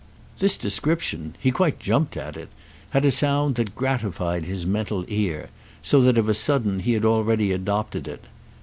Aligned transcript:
This 0.39 0.57
description—he 0.57 1.51
quite 1.51 1.79
jumped 1.79 2.17
at 2.17 2.35
it—had 2.35 3.05
a 3.05 3.11
sound 3.11 3.53
that 3.53 3.75
gratified 3.75 4.45
his 4.45 4.65
mental 4.65 5.05
ear, 5.07 5.49
so 5.83 6.01
that 6.01 6.17
of 6.17 6.27
a 6.27 6.33
sudden 6.33 6.79
he 6.79 6.93
had 6.93 7.05
already 7.05 7.51
adopted 7.51 8.07
it. 8.07 8.23